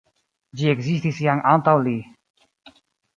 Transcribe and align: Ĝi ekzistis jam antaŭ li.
Ĝi 0.61 0.69
ekzistis 0.69 1.19
jam 1.25 1.43
antaŭ 1.51 1.73
li. 1.89 1.93